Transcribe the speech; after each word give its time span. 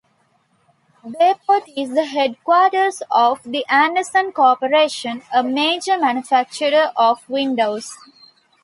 Bayport 1.03 1.69
is 1.77 1.93
the 1.93 2.05
headquarters 2.05 3.03
of 3.11 3.43
the 3.43 3.63
Andersen 3.69 4.31
Corporation, 4.31 5.21
a 5.31 5.43
major 5.43 5.95
manufacturer 5.95 6.91
of 6.95 7.29
windows. 7.29 7.95